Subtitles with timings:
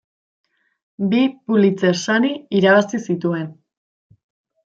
[1.09, 1.19] Bi
[1.49, 3.47] Pulitzer sari irabazi zituen.